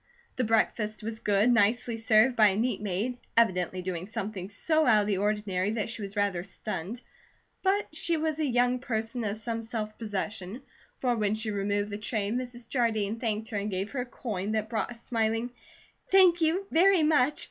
[0.35, 5.01] The breakfast was good, nicely served by a neat maid, evidently doing something so out
[5.01, 6.99] of the ordinary that she was rather stunned;
[7.61, 10.63] but she was a young person of some self possession,
[10.95, 12.67] for when she removed the tray, Mrs.
[12.67, 15.51] Jardine thanked her and gave her a coin that brought a smiling:
[16.09, 17.39] "Thank you very much.